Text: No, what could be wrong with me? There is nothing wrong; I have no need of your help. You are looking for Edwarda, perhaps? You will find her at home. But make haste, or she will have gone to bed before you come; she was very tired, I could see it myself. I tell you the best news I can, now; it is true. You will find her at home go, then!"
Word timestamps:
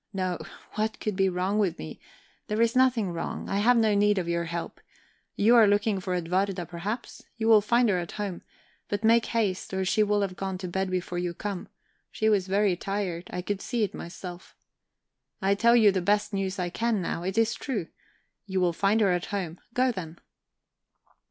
No, 0.13 0.39
what 0.73 0.99
could 0.99 1.15
be 1.15 1.29
wrong 1.29 1.59
with 1.59 1.77
me? 1.77 1.99
There 2.47 2.59
is 2.59 2.75
nothing 2.75 3.11
wrong; 3.13 3.47
I 3.47 3.57
have 3.59 3.77
no 3.77 3.93
need 3.93 4.17
of 4.17 4.27
your 4.27 4.45
help. 4.45 4.81
You 5.35 5.55
are 5.55 5.67
looking 5.67 5.99
for 5.99 6.15
Edwarda, 6.15 6.65
perhaps? 6.65 7.21
You 7.37 7.47
will 7.47 7.61
find 7.61 7.87
her 7.87 7.99
at 7.99 8.13
home. 8.13 8.41
But 8.89 9.03
make 9.03 9.27
haste, 9.27 9.75
or 9.75 9.85
she 9.85 10.01
will 10.01 10.21
have 10.21 10.35
gone 10.35 10.57
to 10.57 10.67
bed 10.67 10.89
before 10.89 11.19
you 11.19 11.35
come; 11.35 11.67
she 12.11 12.29
was 12.29 12.47
very 12.47 12.75
tired, 12.75 13.29
I 13.31 13.43
could 13.43 13.61
see 13.61 13.83
it 13.83 13.93
myself. 13.93 14.55
I 15.39 15.53
tell 15.53 15.75
you 15.75 15.91
the 15.91 16.01
best 16.01 16.33
news 16.33 16.57
I 16.57 16.71
can, 16.71 16.99
now; 16.99 17.21
it 17.21 17.37
is 17.37 17.53
true. 17.53 17.85
You 18.47 18.59
will 18.59 18.73
find 18.73 19.01
her 19.01 19.11
at 19.11 19.27
home 19.27 19.59
go, 19.75 19.91
then!" 19.91 20.17